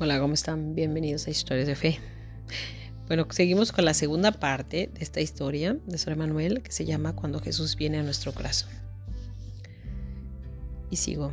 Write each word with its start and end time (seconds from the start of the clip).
Hola, 0.00 0.20
¿cómo 0.20 0.34
están? 0.34 0.74
Bienvenidos 0.74 1.26
a 1.26 1.30
Historias 1.30 1.66
de 1.66 1.76
Fe. 1.76 1.98
Bueno, 3.06 3.26
seguimos 3.30 3.70
con 3.70 3.84
la 3.84 3.94
segunda 3.94 4.32
parte 4.32 4.90
de 4.92 5.02
esta 5.02 5.20
historia 5.20 5.78
de 5.86 5.98
Sor 5.98 6.14
Emanuel 6.14 6.62
que 6.62 6.72
se 6.72 6.84
llama 6.84 7.14
Cuando 7.14 7.40
Jesús 7.40 7.76
viene 7.76 7.98
a 7.98 8.02
nuestro 8.02 8.32
corazón. 8.32 8.70
Y 10.90 10.96
sigo. 10.96 11.32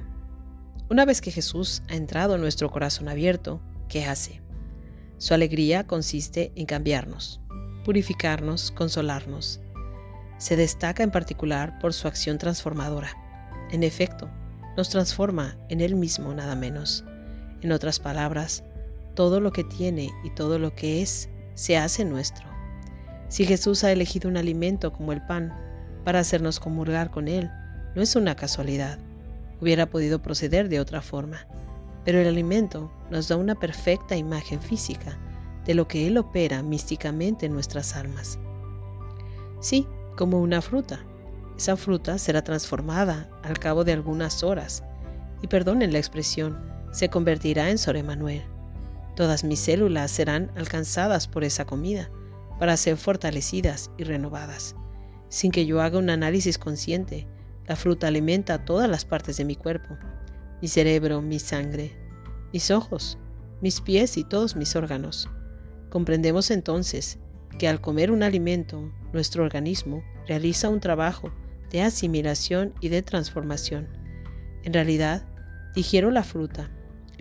Una 0.90 1.06
vez 1.06 1.22
que 1.22 1.32
Jesús 1.32 1.82
ha 1.90 1.96
entrado 1.96 2.36
en 2.36 2.42
nuestro 2.42 2.70
corazón 2.70 3.08
abierto, 3.08 3.62
¿qué 3.90 4.06
hace? 4.06 4.42
Su 5.18 5.34
alegría 5.34 5.88
consiste 5.88 6.52
en 6.56 6.66
cambiarnos, 6.66 7.40
purificarnos, 7.84 8.72
consolarnos. 8.72 9.60
Se 10.38 10.56
destaca 10.56 11.04
en 11.04 11.12
particular 11.12 11.80
por 11.80 11.94
su 11.94 12.08
acción 12.08 12.38
transformadora. 12.38 13.12
En 13.72 13.84
efecto, 13.84 14.30
nos 14.78 14.90
transforma 14.90 15.58
en 15.70 15.82
Él 15.82 15.96
mismo 15.96 16.34
nada 16.34 16.56
menos 16.56 17.04
en 17.62 17.72
otras 17.72 18.00
palabras, 18.00 18.64
todo 19.14 19.40
lo 19.40 19.52
que 19.52 19.64
tiene 19.64 20.10
y 20.24 20.30
todo 20.32 20.60
lo 20.60 20.74
que 20.76 21.02
es 21.02 21.30
se 21.54 21.78
hace 21.78 22.06
nuestro. 22.06 22.46
Si 23.28 23.46
Jesús 23.46 23.84
ha 23.84 23.92
elegido 23.92 24.30
un 24.30 24.38
alimento 24.38 24.92
como 24.92 25.14
el 25.14 25.22
pan 25.26 25.54
para 26.04 26.20
hacernos 26.20 26.60
comulgar 26.60 27.12
con 27.12 27.28
Él, 27.28 27.50
no 27.96 28.02
es 28.02 28.16
una 28.16 28.36
casualidad. 28.36 28.98
Hubiera 29.62 29.90
podido 29.90 30.22
proceder 30.22 30.70
de 30.70 30.80
otra 30.80 31.02
forma, 31.02 31.46
pero 32.04 32.20
el 32.20 32.28
alimento 32.28 32.92
nos 33.12 33.28
da 33.28 33.38
una 33.38 33.56
perfecta 33.56 34.16
imagen 34.18 34.60
física 34.60 35.18
de 35.66 35.76
lo 35.76 35.88
que 35.88 36.08
Él 36.08 36.18
opera 36.18 36.64
místicamente 36.64 37.46
en 37.46 37.54
nuestras 37.54 37.96
almas. 37.96 38.40
Sí, 39.60 39.88
como 40.18 40.42
una 40.42 40.62
fruta. 40.62 41.00
Esa 41.58 41.78
fruta 41.78 42.18
será 42.18 42.44
transformada 42.44 43.30
al 43.44 43.60
cabo 43.60 43.84
de 43.84 43.94
algunas 43.94 44.44
horas, 44.44 44.84
y 45.42 45.48
perdonen 45.48 45.92
la 45.94 46.00
expresión, 46.00 46.58
se 46.92 47.10
convertirá 47.10 47.70
en 47.70 47.78
Sor 47.78 47.98
Emanuel. 47.98 48.44
Todas 49.16 49.44
mis 49.44 49.60
células 49.60 50.12
serán 50.12 50.52
alcanzadas 50.56 51.28
por 51.28 51.44
esa 51.44 51.66
comida 51.66 52.10
para 52.60 52.78
ser 52.78 52.98
fortalecidas 52.98 53.92
y 53.98 54.04
renovadas. 54.04 54.76
Sin 55.30 55.52
que 55.52 55.66
yo 55.66 55.82
haga 55.82 55.98
un 55.98 56.10
análisis 56.10 56.58
consciente, 56.58 57.28
la 57.68 57.76
fruta 57.76 58.08
alimenta 58.08 58.66
todas 58.66 58.90
las 58.90 59.06
partes 59.06 59.38
de 59.38 59.46
mi 59.46 59.56
cuerpo, 59.56 59.98
mi 60.62 60.68
cerebro, 60.68 61.22
mi 61.22 61.40
sangre, 61.40 61.96
mis 62.54 62.70
ojos, 62.70 63.18
mis 63.62 63.82
pies 63.82 64.18
y 64.18 64.24
todos 64.24 64.56
mis 64.56 64.76
órganos. 64.76 65.30
Comprendemos 65.90 66.52
entonces 66.52 67.20
que 67.58 67.68
al 67.68 67.82
comer 67.82 68.12
un 68.12 68.24
alimento, 68.24 68.92
nuestro 69.14 69.44
organismo 69.44 70.04
realiza 70.28 70.70
un 70.70 70.80
trabajo 70.80 71.32
de 71.72 71.82
asimilación 71.82 72.74
y 72.82 72.90
de 72.90 73.02
transformación. 73.02 73.88
En 74.64 74.74
realidad, 74.74 75.24
digiero 75.74 76.12
la 76.12 76.24
fruta 76.24 76.70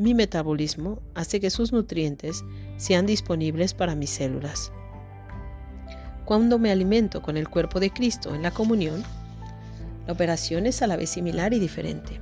mi 0.00 0.14
metabolismo 0.14 1.02
hace 1.14 1.40
que 1.40 1.50
sus 1.50 1.72
nutrientes 1.72 2.42
sean 2.78 3.04
disponibles 3.04 3.74
para 3.74 3.94
mis 3.94 4.08
células. 4.08 4.72
Cuando 6.24 6.58
me 6.58 6.70
alimento 6.70 7.20
con 7.20 7.36
el 7.36 7.50
cuerpo 7.50 7.80
de 7.80 7.90
Cristo 7.90 8.34
en 8.34 8.42
la 8.42 8.50
comunión, 8.50 9.02
la 10.06 10.14
operación 10.14 10.64
es 10.64 10.80
a 10.80 10.86
la 10.86 10.96
vez 10.96 11.10
similar 11.10 11.52
y 11.52 11.58
diferente. 11.58 12.18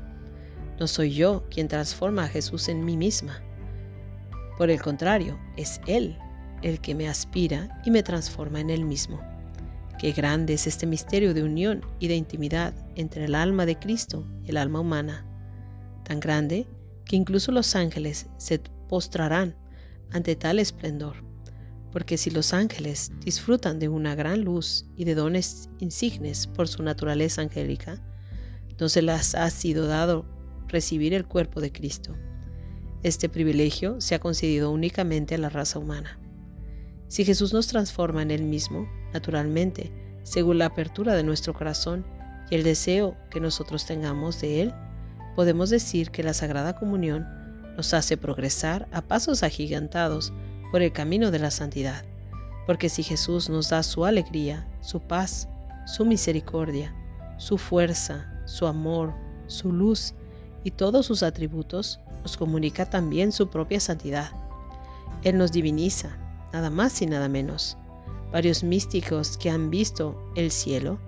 No 0.81 0.89
soy 0.89 1.15
yo 1.15 1.45
quien 1.51 1.69
transforma 1.69 2.25
a 2.25 2.29
Jesús 2.29 2.69
en 2.69 2.85
mí 2.85 2.97
misma. 2.97 3.41
Por 4.57 4.71
el 4.71 4.83
contrario, 4.83 5.39
es 5.57 5.81
Él 5.87 6.19
el 6.63 6.81
que 6.81 6.97
me 6.97 7.09
aspira 7.09 7.81
y 7.85 7.93
me 7.93 8.03
transforma 8.03 8.59
en 8.59 8.71
Él 8.71 8.85
mismo. 8.85 9.21
Qué 9.99 10.13
grande 10.13 10.55
es 10.55 10.69
este 10.69 10.87
misterio 10.87 11.35
de 11.35 11.43
unión 11.43 11.85
y 11.99 12.07
de 12.07 12.15
intimidad 12.15 12.73
entre 12.95 13.25
el 13.25 13.35
alma 13.35 13.67
de 13.67 13.77
Cristo 13.77 14.25
y 14.45 14.51
el 14.51 14.57
alma 14.57 14.79
humana. 14.79 15.27
Tan 16.05 16.21
grande 16.21 16.69
que 17.05 17.17
incluso 17.17 17.51
los 17.51 17.75
ángeles 17.75 18.29
se 18.37 18.61
postrarán 18.89 19.57
ante 20.13 20.37
tal 20.37 20.61
esplendor, 20.61 21.17
porque 21.91 22.17
si 22.17 22.31
los 22.31 22.55
ángeles 22.55 23.11
disfrutan 23.25 23.81
de 23.81 23.89
una 23.89 24.15
gran 24.15 24.43
luz 24.45 24.87
y 24.97 25.05
de 25.05 25.17
dones 25.17 25.69
insignes 25.81 26.47
por 26.47 26.69
su 26.69 26.85
naturaleza 26.85 27.43
angélica, 27.43 28.01
no 28.79 28.89
se 28.89 29.03
les 29.03 29.35
ha 29.35 29.51
sido 29.51 29.89
dado 29.89 30.25
recibir 30.69 31.13
el 31.13 31.27
cuerpo 31.27 31.61
de 31.61 31.73
Cristo. 31.73 32.15
Este 33.03 33.29
privilegio 33.29 34.01
se 34.01 34.15
ha 34.15 34.21
concedido 34.21 34.71
únicamente 34.71 35.35
a 35.35 35.39
la 35.39 35.49
raza 35.49 35.81
humana. 35.81 36.21
Si 37.09 37.25
Jesús 37.25 37.55
nos 37.55 37.67
transforma 37.67 38.23
en 38.23 38.31
Él 38.31 38.43
mismo, 38.43 38.87
naturalmente, 39.15 39.91
según 40.23 40.59
la 40.59 40.67
apertura 40.67 41.15
de 41.15 41.23
nuestro 41.23 41.55
corazón 41.55 42.05
y 42.51 42.55
el 42.55 42.63
deseo 42.63 43.17
que 43.31 43.41
nosotros 43.41 43.87
tengamos 43.87 44.41
de 44.41 44.63
Él, 44.63 44.75
podemos 45.35 45.71
decir 45.71 46.11
que 46.11 46.23
la 46.23 46.35
Sagrada 46.35 46.77
Comunión 46.77 47.27
nos 47.77 47.95
hace 47.95 48.17
progresar 48.17 48.89
a 48.93 49.01
pasos 49.01 49.43
agigantados 49.43 50.33
por 50.71 50.83
el 50.83 50.93
camino 50.93 51.31
de 51.31 51.39
la 51.39 51.51
santidad, 51.51 52.05
porque 52.67 52.91
si 52.91 53.03
Jesús 53.03 53.49
nos 53.49 53.71
da 53.71 53.83
su 53.83 54.05
alegría, 54.05 54.69
su 54.83 55.01
paz, 55.01 55.49
su 55.87 56.05
misericordia, 56.05 56.95
su 57.39 57.57
fuerza, 57.57 58.31
su 58.45 58.67
amor, 58.67 59.15
su 59.47 59.73
luz 59.73 60.13
y 60.63 60.73
todos 60.73 61.07
sus 61.07 61.23
atributos, 61.23 62.01
nos 62.23 62.37
comunica 62.37 62.85
también 62.85 63.33
su 63.33 63.49
propia 63.49 63.81
santidad. 63.81 64.31
Él 65.23 65.39
nos 65.39 65.53
diviniza, 65.53 66.19
nada 66.53 66.71
más 66.71 67.01
y 67.03 67.07
nada 67.07 67.29
menos. 67.29 67.77
Varios 68.33 68.63
místicos 68.63 69.39
que 69.39 69.51
han 69.51 69.71
visto 69.71 70.21
el 70.37 70.51
cielo 70.51 70.99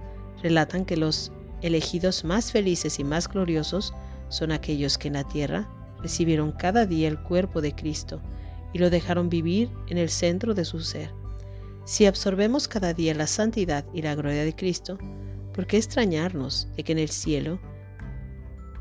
relatan 0.42 0.84
que 0.84 0.96
los 0.96 1.32
elegidos 1.62 2.24
más 2.24 2.52
felices 2.52 2.98
y 2.98 3.04
más 3.04 3.28
gloriosos 3.28 3.94
son 4.28 4.52
aquellos 4.52 4.96
que 4.96 5.08
en 5.08 5.14
la 5.14 5.24
tierra 5.24 5.68
recibieron 6.02 6.52
cada 6.52 6.86
día 6.86 7.08
el 7.08 7.20
cuerpo 7.20 7.60
de 7.60 7.74
Cristo 7.74 8.20
y 8.72 8.78
lo 8.78 8.88
dejaron 8.88 9.28
vivir 9.28 9.70
en 9.88 9.98
el 9.98 10.08
centro 10.08 10.54
de 10.54 10.64
su 10.64 10.80
ser. 10.80 11.12
Si 11.84 12.06
absorbemos 12.06 12.68
cada 12.68 12.94
día 12.94 13.14
la 13.14 13.26
santidad 13.26 13.84
y 13.92 14.02
la 14.02 14.14
gloria 14.14 14.44
de 14.44 14.54
Cristo, 14.54 14.98
¿por 15.52 15.66
qué 15.66 15.76
extrañarnos 15.76 16.68
de 16.76 16.84
que 16.84 16.92
en 16.92 16.98
el 16.98 17.08
cielo, 17.08 17.60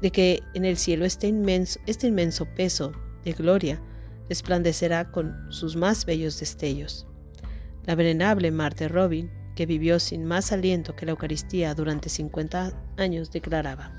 de 0.02 0.12
que 0.12 0.42
en 0.53 0.64
el 0.64 0.78
cielo 0.78 1.06
este 1.06 1.28
inmenso, 1.28 1.80
este 1.88 2.08
inmenso 2.08 2.46
peso 2.56 2.92
de 3.25 3.34
gloria 3.34 3.81
resplandecerá 4.29 5.12
con 5.12 5.51
sus 5.51 5.75
más 5.75 6.06
bellos 6.06 6.40
destellos? 6.40 7.06
La 7.85 7.95
venerable 7.95 8.51
Marte 8.51 8.88
Robin, 8.88 9.29
que 9.56 9.66
vivió 9.66 10.00
sin 10.00 10.25
más 10.25 10.51
aliento 10.51 10.95
que 10.95 11.06
la 11.06 11.12
Eucaristía 11.12 11.73
durante 11.73 12.07
50 12.07 12.72
años, 12.97 13.31
declaraba, 13.31 13.91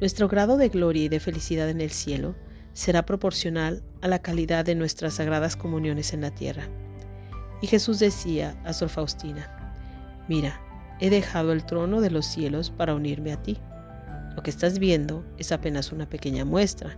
nuestro 0.00 0.28
grado 0.28 0.56
de 0.56 0.68
gloria 0.68 1.04
y 1.04 1.08
de 1.08 1.18
felicidad 1.18 1.68
en 1.68 1.80
el 1.80 1.90
cielo 1.90 2.36
será 2.72 3.04
proporcional 3.04 3.82
a 4.00 4.06
la 4.06 4.20
calidad 4.20 4.64
de 4.64 4.76
nuestras 4.76 5.14
sagradas 5.14 5.56
comuniones 5.56 6.12
en 6.12 6.20
la 6.20 6.30
tierra. 6.30 6.68
Y 7.60 7.66
Jesús 7.66 7.98
decía 7.98 8.56
a 8.64 8.72
Sor 8.72 8.90
Faustina, 8.90 9.50
mira, 10.28 10.60
he 11.00 11.10
dejado 11.10 11.52
el 11.52 11.64
trono 11.66 12.00
de 12.00 12.10
los 12.10 12.26
cielos 12.26 12.70
para 12.70 12.94
unirme 12.94 13.32
a 13.32 13.42
ti. 13.42 13.58
Lo 14.36 14.42
que 14.44 14.50
estás 14.50 14.78
viendo 14.78 15.24
es 15.36 15.50
apenas 15.50 15.90
una 15.90 16.08
pequeña 16.08 16.44
muestra, 16.44 16.96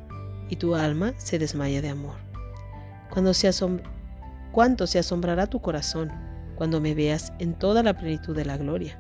y 0.51 0.57
tu 0.57 0.75
alma 0.75 1.15
se 1.17 1.39
desmaya 1.39 1.81
de 1.81 1.89
amor. 1.89 2.17
Cuando 3.11 3.33
se 3.33 3.51
¿Cuánto 4.53 4.87
se 4.89 4.99
asombrará 4.99 5.47
tu 5.47 5.61
corazón 5.61 6.11
cuando 6.57 6.81
me 6.81 6.95
veas 6.95 7.33
en 7.39 7.55
toda 7.55 7.85
la 7.85 7.95
plenitud 7.95 8.35
de 8.35 8.45
la 8.45 8.57
gloria? 8.57 8.99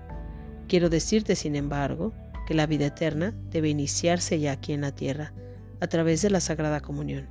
Quiero 0.68 0.88
decirte, 0.88 1.34
sin 1.34 1.56
embargo, 1.56 2.12
que 2.46 2.54
la 2.54 2.66
vida 2.66 2.86
eterna 2.86 3.34
debe 3.50 3.68
iniciarse 3.68 4.38
ya 4.38 4.52
aquí 4.52 4.72
en 4.72 4.82
la 4.82 4.92
tierra, 4.92 5.32
a 5.80 5.88
través 5.88 6.22
de 6.22 6.30
la 6.30 6.40
Sagrada 6.40 6.80
Comunión. 6.80 7.26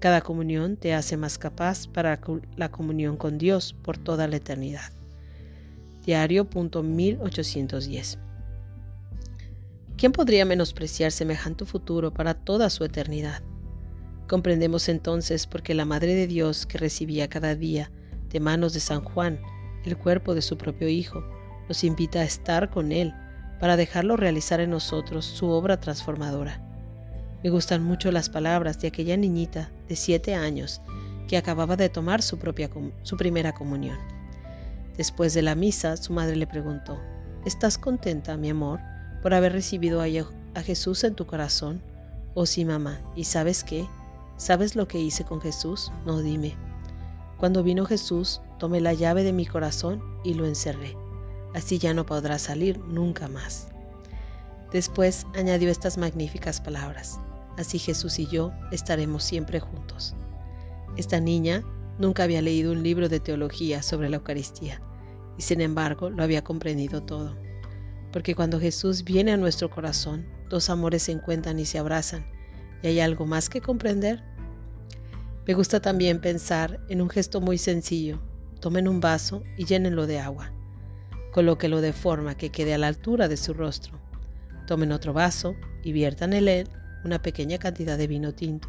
Cada 0.00 0.22
comunión 0.22 0.76
te 0.76 0.94
hace 0.94 1.18
más 1.18 1.36
capaz 1.36 1.86
para 1.86 2.18
la 2.56 2.70
comunión 2.70 3.18
con 3.18 3.36
Dios 3.36 3.76
por 3.82 3.98
toda 3.98 4.26
la 4.26 4.36
eternidad. 4.36 4.90
Diario.1810 6.06 8.27
¿Quién 9.98 10.12
podría 10.12 10.44
menospreciar 10.44 11.10
semejante 11.10 11.64
futuro 11.64 12.14
para 12.14 12.32
toda 12.32 12.70
su 12.70 12.84
eternidad? 12.84 13.42
Comprendemos 14.28 14.88
entonces 14.88 15.48
por 15.48 15.64
qué 15.64 15.74
la 15.74 15.86
Madre 15.86 16.14
de 16.14 16.28
Dios 16.28 16.66
que 16.66 16.78
recibía 16.78 17.28
cada 17.28 17.56
día 17.56 17.90
de 18.30 18.38
manos 18.38 18.74
de 18.74 18.78
San 18.78 19.02
Juan 19.02 19.40
el 19.84 19.98
cuerpo 19.98 20.36
de 20.36 20.42
su 20.42 20.56
propio 20.56 20.88
Hijo, 20.88 21.24
nos 21.68 21.82
invita 21.82 22.20
a 22.20 22.24
estar 22.24 22.70
con 22.70 22.92
Él 22.92 23.12
para 23.58 23.76
dejarlo 23.76 24.16
realizar 24.16 24.60
en 24.60 24.70
nosotros 24.70 25.24
su 25.24 25.48
obra 25.48 25.80
transformadora. 25.80 26.62
Me 27.42 27.50
gustan 27.50 27.82
mucho 27.82 28.12
las 28.12 28.30
palabras 28.30 28.78
de 28.78 28.86
aquella 28.86 29.16
niñita 29.16 29.72
de 29.88 29.96
siete 29.96 30.36
años 30.36 30.80
que 31.26 31.36
acababa 31.36 31.74
de 31.74 31.88
tomar 31.88 32.22
su, 32.22 32.38
propia, 32.38 32.70
su 33.02 33.16
primera 33.16 33.52
comunión. 33.52 33.98
Después 34.96 35.34
de 35.34 35.42
la 35.42 35.56
misa, 35.56 35.96
su 35.96 36.12
madre 36.12 36.36
le 36.36 36.46
preguntó, 36.46 37.00
¿Estás 37.44 37.78
contenta, 37.78 38.36
mi 38.36 38.50
amor, 38.50 38.78
por 39.22 39.34
haber 39.34 39.52
recibido 39.52 40.00
a, 40.02 40.62
Jesús 40.62 41.04
en 41.04 41.14
tu 41.14 41.26
corazón? 41.26 41.80
Oh 42.34 42.46
sí, 42.46 42.64
mamá, 42.64 43.00
¿y 43.14 43.24
sabes 43.24 43.64
qué? 43.64 43.86
¿Sabes 44.36 44.76
lo 44.76 44.88
que 44.88 45.00
hice 45.00 45.24
con 45.24 45.40
Jesús? 45.40 45.92
No, 46.04 46.20
dime. 46.20 46.56
Cuando 47.38 47.62
vino 47.62 47.84
Jesús, 47.84 48.40
tomé 48.58 48.80
la 48.80 48.92
llave 48.92 49.22
de 49.22 49.32
mi 49.32 49.46
corazón 49.46 50.02
y 50.24 50.34
lo 50.34 50.46
encerré 50.46 50.96
así 51.54 51.78
ya 51.78 51.94
no 51.94 52.06
podrá 52.06 52.38
salir 52.38 52.78
nunca 52.78 53.28
más. 53.28 53.68
Después 54.72 55.26
añadió 55.34 55.70
estas 55.70 55.98
magníficas 55.98 56.60
palabras. 56.60 57.18
Así 57.56 57.78
Jesús 57.78 58.18
y 58.18 58.26
yo 58.26 58.52
estaremos 58.70 59.24
siempre 59.24 59.60
juntos. 59.60 60.14
Esta 60.96 61.20
niña 61.20 61.64
nunca 61.98 62.24
había 62.24 62.42
leído 62.42 62.72
un 62.72 62.82
libro 62.82 63.08
de 63.08 63.20
teología 63.20 63.82
sobre 63.82 64.08
la 64.08 64.16
Eucaristía 64.16 64.80
y 65.36 65.42
sin 65.42 65.60
embargo 65.60 66.10
lo 66.10 66.22
había 66.22 66.44
comprendido 66.44 67.02
todo. 67.02 67.34
Porque 68.12 68.34
cuando 68.34 68.58
Jesús 68.60 69.04
viene 69.04 69.32
a 69.32 69.36
nuestro 69.36 69.70
corazón, 69.70 70.26
dos 70.48 70.70
amores 70.70 71.04
se 71.04 71.12
encuentran 71.12 71.58
y 71.58 71.66
se 71.66 71.78
abrazan. 71.78 72.26
¿Y 72.82 72.88
hay 72.88 73.00
algo 73.00 73.26
más 73.26 73.48
que 73.48 73.60
comprender? 73.60 74.22
Me 75.46 75.54
gusta 75.54 75.80
también 75.80 76.20
pensar 76.20 76.80
en 76.88 77.02
un 77.02 77.08
gesto 77.08 77.40
muy 77.40 77.58
sencillo. 77.58 78.20
Tomen 78.60 78.88
un 78.88 79.00
vaso 79.00 79.42
y 79.56 79.64
llénenlo 79.64 80.06
de 80.06 80.18
agua. 80.18 80.52
Colóquelo 81.32 81.80
de 81.80 81.92
forma 81.92 82.36
que 82.36 82.50
quede 82.50 82.74
a 82.74 82.78
la 82.78 82.88
altura 82.88 83.28
de 83.28 83.36
su 83.36 83.54
rostro. 83.54 83.98
Tomen 84.66 84.92
otro 84.92 85.12
vaso 85.12 85.54
y 85.82 85.92
viertan 85.92 86.32
en 86.32 86.48
él 86.48 86.68
una 87.04 87.22
pequeña 87.22 87.58
cantidad 87.58 87.96
de 87.96 88.06
vino 88.06 88.34
tinto. 88.34 88.68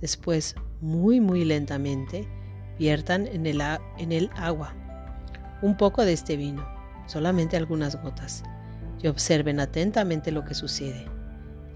Después, 0.00 0.54
muy 0.80 1.20
muy 1.20 1.44
lentamente, 1.44 2.28
viertan 2.78 3.26
en 3.26 3.46
el, 3.46 3.62
en 3.98 4.12
el 4.12 4.30
agua 4.34 4.74
un 5.62 5.76
poco 5.76 6.04
de 6.04 6.12
este 6.12 6.36
vino, 6.36 6.66
solamente 7.06 7.56
algunas 7.56 8.00
gotas, 8.02 8.42
y 9.02 9.08
observen 9.08 9.60
atentamente 9.60 10.30
lo 10.30 10.44
que 10.44 10.54
sucede. 10.54 11.06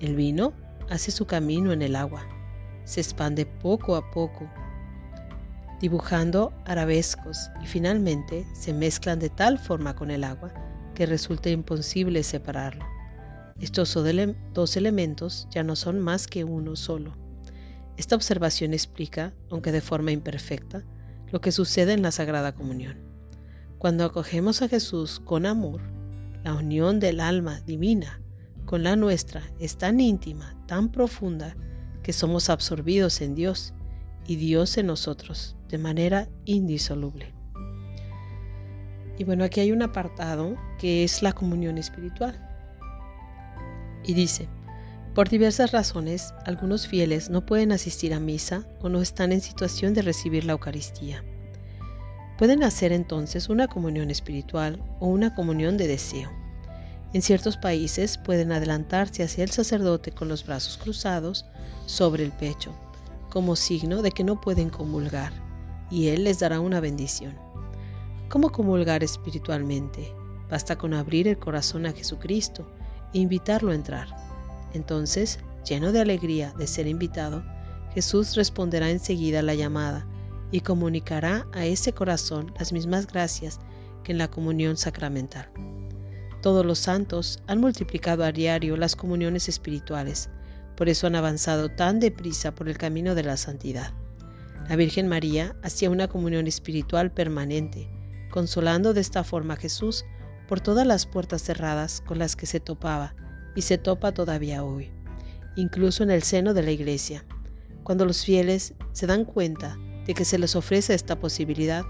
El 0.01 0.15
vino 0.15 0.53
hace 0.91 1.11
su 1.11 1.27
camino 1.27 1.73
en 1.73 1.83
el 1.83 1.97
agua 1.97 2.27
se 2.85 3.01
expande 3.01 3.45
poco 3.47 3.97
a 3.97 4.11
poco, 4.13 4.49
dibujando 5.81 6.53
arabescos 6.65 7.51
y 7.63 7.67
finalmente 7.67 8.47
se 8.55 8.73
mezclan 8.73 9.19
de 9.19 9.29
tal 9.29 9.59
forma 9.59 9.95
con 9.97 10.11
el 10.11 10.25
agua 10.25 10.55
que 10.95 11.05
resulta 11.05 11.51
imposible 11.51 12.23
separarlo. 12.23 12.85
Estos 13.61 13.97
dos 14.53 14.77
elementos 14.77 15.49
ya 15.51 15.63
no 15.63 15.77
son 15.77 15.99
más 16.01 16.27
que 16.27 16.45
uno 16.45 16.77
solo. 16.77 17.17
Esta 17.97 18.15
observación 18.15 18.73
explica, 18.73 19.33
aunque 19.51 19.73
de 19.73 19.81
forma 19.81 20.13
imperfecta, 20.13 20.85
lo 21.33 21.41
que 21.41 21.53
sucede 21.53 21.93
en 21.93 22.03
la 22.03 22.13
Sagrada 22.13 22.55
Comunión. 22.55 23.06
Cuando 23.79 24.05
acogemos 24.05 24.63
a 24.63 24.69
Jesús 24.69 25.21
con 25.25 25.47
amor, 25.47 25.81
la 26.45 26.55
unión 26.55 26.99
del 26.99 27.21
alma 27.21 27.61
divina 27.61 28.23
con 28.65 28.83
la 28.83 28.97
nuestra 28.97 29.43
es 29.61 29.77
tan 29.77 30.01
íntima, 30.01 30.57
tan 30.67 30.91
profunda, 30.91 31.57
que 32.03 32.13
somos 32.13 32.51
absorbidos 32.51 33.21
en 33.21 33.35
Dios 33.35 33.75
y 34.27 34.37
Dios 34.37 34.79
en 34.79 34.87
nosotros 34.87 35.57
de 35.69 35.79
manera 35.79 36.29
indisoluble. 36.45 37.35
Y 39.19 39.25
bueno, 39.25 39.45
aquí 39.45 39.61
hay 39.61 39.73
un 39.73 39.83
apartado 39.83 40.57
que 40.79 41.05
es 41.05 41.23
la 41.23 41.33
comunión 41.33 41.79
espiritual. 41.79 42.41
Y 44.05 44.15
dice, 44.15 44.49
por 45.15 45.29
diversas 45.29 45.73
razones, 45.73 46.35
algunos 46.45 46.87
fieles 46.87 47.31
no 47.31 47.45
pueden 47.45 47.73
asistir 47.73 48.15
a 48.15 48.21
misa 48.21 48.67
o 48.81 48.89
no 48.89 49.01
están 49.01 49.33
en 49.33 49.41
situación 49.41 49.95
de 49.95 50.03
recibir 50.03 50.45
la 50.45 50.53
Eucaristía. 50.53 51.25
Pueden 52.39 52.63
hacer 52.65 52.93
entonces 52.93 53.49
una 53.49 53.67
comunión 53.67 54.11
espiritual 54.11 54.83
o 55.01 55.07
una 55.07 55.35
comunión 55.35 55.79
de 55.79 55.89
deseo. 55.89 56.31
En 57.15 57.23
ciertos 57.23 57.57
países 57.57 58.19
pueden 58.19 58.53
adelantarse 58.53 59.23
hacia 59.23 59.43
el 59.43 59.51
sacerdote 59.51 60.11
con 60.11 60.29
los 60.29 60.45
brazos 60.45 60.77
cruzados 60.77 61.47
sobre 61.87 62.25
el 62.25 62.33
pecho, 62.33 62.75
como 63.31 63.57
signo 63.57 64.03
de 64.03 64.11
que 64.11 64.23
no 64.23 64.39
pueden 64.39 64.69
comulgar, 64.69 65.33
y 65.91 66.09
él 66.09 66.25
les 66.25 66.41
dará 66.41 66.61
una 66.61 66.81
bendición. 66.81 67.35
¿Cómo 68.29 68.51
comulgar 68.51 69.03
espiritualmente? 69.03 70.13
Basta 70.51 70.77
con 70.77 70.93
abrir 70.93 71.29
el 71.29 71.39
corazón 71.39 71.87
a 71.87 71.93
Jesucristo 71.93 72.71
e 73.15 73.19
invitarlo 73.19 73.73
a 73.73 73.77
entrar. 73.77 74.09
Entonces, 74.75 75.39
lleno 75.67 75.91
de 75.91 76.01
alegría 76.03 76.53
de 76.59 76.67
ser 76.67 76.87
invitado, 76.87 77.43
Jesús 77.95 78.37
responderá 78.37 78.91
enseguida 78.91 79.39
a 79.39 79.43
la 79.43 79.55
llamada 79.55 80.07
y 80.51 80.61
comunicará 80.61 81.47
a 81.53 81.67
ese 81.67 81.93
corazón 81.93 82.53
las 82.59 82.73
mismas 82.73 83.07
gracias 83.07 83.59
que 84.05 84.13
en 84.13 84.19
la 84.19 84.29
comunión 84.29 84.77
sacramental. 84.77 85.51
Todos 86.43 86.65
los 86.65 86.79
santos 86.79 87.43
han 87.47 87.61
multiplicado 87.61 88.25
a 88.25 88.33
diario 88.33 88.77
las 88.77 88.95
comuniones 88.95 89.49
espirituales, 89.49 90.31
por 90.77 90.89
eso 90.89 91.07
han 91.07 91.17
avanzado 91.17 91.71
tan 91.71 91.99
deprisa 91.99 92.55
por 92.55 92.69
el 92.69 92.79
camino 92.79 93.15
de 93.15 93.25
la 93.25 93.37
santidad. 93.37 93.93
La 94.69 94.77
Virgen 94.77 95.09
María 95.09 95.57
hacía 95.63 95.91
una 95.91 96.09
comunión 96.09 96.47
espiritual 96.47 97.11
permanente, 97.11 97.89
consolando 98.31 98.95
de 98.95 99.01
esta 99.01 99.25
forma 99.25 99.55
a 99.55 99.57
Jesús 99.57 100.05
por 100.49 100.61
todas 100.61 100.87
las 100.87 101.07
puertas 101.07 101.43
cerradas 101.43 102.01
con 102.01 102.19
las 102.19 102.37
que 102.37 102.47
se 102.47 102.61
topaba 102.61 103.15
y 103.55 103.63
se 103.63 103.79
topa 103.79 104.13
todavía 104.13 104.63
hoy, 104.63 104.91
incluso 105.57 106.03
en 106.03 106.11
el 106.11 106.23
seno 106.23 106.55
de 106.55 106.63
la 106.63 106.71
Iglesia. 106.71 107.25
Cuando 107.83 108.05
los 108.05 108.25
fieles 108.25 108.75
se 108.93 109.07
dan 109.07 109.25
cuenta 109.25 109.79
de 110.07 110.15
que 110.15 110.25
se 110.25 110.39
les 110.39 110.55
ofrece 110.57 110.95
esta 110.95 111.19
posibilidad, 111.19 111.85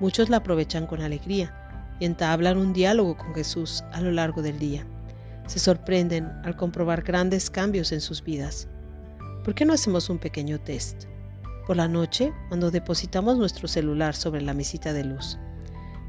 muchos 0.00 0.28
la 0.28 0.38
aprovechan 0.38 0.86
con 0.86 1.00
alegría 1.00 1.54
y 2.00 2.04
entablan 2.06 2.58
un 2.58 2.72
diálogo 2.72 3.16
con 3.16 3.34
Jesús 3.34 3.84
a 3.92 4.00
lo 4.00 4.10
largo 4.10 4.42
del 4.42 4.58
día. 4.58 4.86
Se 5.46 5.58
sorprenden 5.58 6.26
al 6.44 6.56
comprobar 6.56 7.02
grandes 7.02 7.50
cambios 7.50 7.92
en 7.92 8.00
sus 8.00 8.24
vidas. 8.24 8.68
¿Por 9.44 9.54
qué 9.54 9.64
no 9.64 9.72
hacemos 9.72 10.10
un 10.10 10.18
pequeño 10.18 10.58
test? 10.58 11.04
Por 11.66 11.76
la 11.76 11.86
noche, 11.86 12.32
cuando 12.48 12.70
depositamos 12.70 13.38
nuestro 13.38 13.68
celular 13.68 14.16
sobre 14.16 14.42
la 14.42 14.54
mesita 14.54 14.92
de 14.92 15.04
luz, 15.04 15.38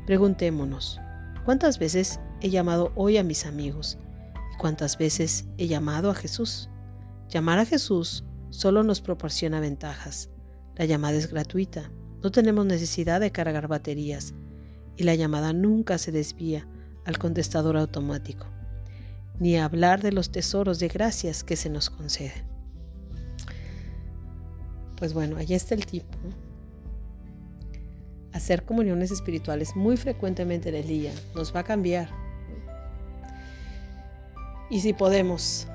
preguntémonos, 0.08 1.00
¿cuántas 1.46 1.78
veces 1.78 2.20
he 2.42 2.50
llamado 2.50 2.92
hoy 2.96 3.18
a 3.18 3.24
mis 3.24 3.46
amigos? 3.46 4.00
¿Y 4.54 4.58
cuántas 4.58 4.98
veces 4.98 5.46
he 5.58 5.68
llamado 5.68 6.10
a 6.10 6.16
Jesús? 6.16 6.70
Llamar 7.30 7.60
a 7.60 7.66
Jesús 7.66 8.24
solo 8.50 8.84
nos 8.84 9.02
proporciona 9.02 9.60
ventajas. 9.60 10.31
La 10.76 10.86
llamada 10.86 11.18
es 11.18 11.30
gratuita, 11.30 11.92
no 12.24 12.32
tenemos 12.32 12.66
necesidad 12.66 13.20
de 13.20 13.32
cargar 13.32 13.68
baterías, 13.68 14.34
y 14.98 15.04
la 15.04 15.16
llamada 15.16 15.54
nunca 15.54 15.98
se 15.98 16.12
desvía 16.12 16.68
al 17.06 17.18
contestador 17.18 17.78
automático, 17.78 18.46
ni 19.40 19.58
hablar 19.58 20.02
de 20.02 20.12
los 20.12 20.32
tesoros 20.32 20.80
de 20.80 20.88
gracias 20.88 21.44
que 21.44 21.56
se 21.56 21.70
nos 21.70 21.90
conceden. 21.90 22.46
Pues 24.98 25.14
bueno, 25.14 25.38
ahí 25.38 25.54
está 25.54 25.74
el 25.74 25.86
tipo. 25.86 26.16
Hacer 28.34 28.64
comuniones 28.64 29.12
espirituales 29.12 29.76
muy 29.76 29.98
frecuentemente 29.98 30.70
en 30.70 30.76
el 30.76 30.88
día 30.88 31.12
nos 31.36 31.54
va 31.54 31.62
a 31.62 31.64
cambiar. 31.64 32.10
Y 34.70 34.80
si 34.80 34.94
podemos, 34.94 35.68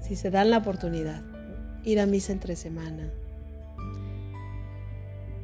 si 0.00 0.16
se 0.16 0.30
dan 0.30 0.50
la 0.50 0.58
oportunidad, 0.58 1.22
ir 1.84 2.00
a 2.00 2.06
misa 2.06 2.32
entre 2.32 2.56
semana, 2.56 3.12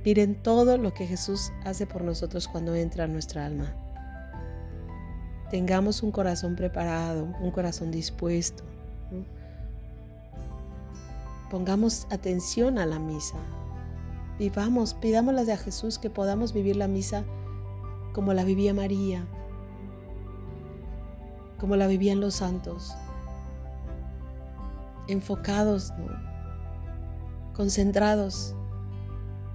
Miren 0.04 0.34
todo 0.42 0.76
lo 0.76 0.92
que 0.92 1.06
Jesús 1.06 1.50
hace 1.64 1.86
por 1.86 2.02
nosotros 2.02 2.46
cuando 2.46 2.74
entra 2.74 3.04
a 3.04 3.08
nuestra 3.08 3.46
alma. 3.46 3.72
Tengamos 5.50 6.02
un 6.02 6.10
corazón 6.10 6.56
preparado, 6.56 7.24
un 7.40 7.50
corazón 7.50 7.90
dispuesto. 7.90 8.64
Pongamos 11.50 12.06
atención 12.10 12.78
a 12.78 12.84
la 12.84 12.98
misa. 12.98 13.38
Vivamos, 14.38 14.92
pidámosle 14.92 15.50
a 15.50 15.56
Jesús 15.56 15.98
que 15.98 16.10
podamos 16.10 16.52
vivir 16.52 16.76
la 16.76 16.88
misa 16.88 17.24
como 18.12 18.34
la 18.34 18.44
vivía 18.44 18.74
María, 18.74 19.24
como 21.58 21.76
la 21.76 21.86
vivían 21.86 22.20
los 22.20 22.34
santos, 22.34 22.94
enfocados, 25.08 25.92
concentrados 27.54 28.54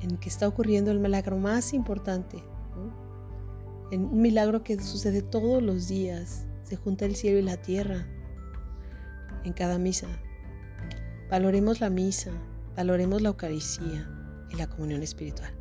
en 0.02 0.18
que 0.18 0.30
está 0.30 0.48
ocurriendo 0.48 0.92
el 0.92 1.00
milagro 1.00 1.38
más 1.38 1.74
importante, 1.74 2.44
en 3.92 4.06
un 4.06 4.22
milagro 4.22 4.64
que 4.64 4.80
sucede 4.80 5.22
todos 5.22 5.64
los 5.64 5.88
días, 5.88 6.46
se 6.64 6.76
junta 6.76 7.06
el 7.06 7.16
cielo 7.16 7.40
y 7.40 7.42
la 7.42 7.58
tierra 7.58 8.06
en 9.44 9.54
cada 9.54 9.78
misa. 9.80 10.08
Valoremos 11.30 11.80
la 11.80 11.90
misa, 11.90 12.32
valoremos 12.76 13.22
la 13.22 13.30
Eucaristía 13.30 14.08
y 14.52 14.56
la 14.56 14.68
comunión 14.68 15.02
espiritual. 15.02 15.54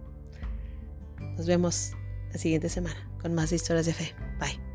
Nos 1.37 1.47
vemos 1.47 1.92
la 2.33 2.38
siguiente 2.38 2.68
semana 2.68 3.11
con 3.21 3.35
más 3.35 3.52
historias 3.52 3.87
de 3.87 3.95
fe. 3.95 4.14
Bye. 4.38 4.67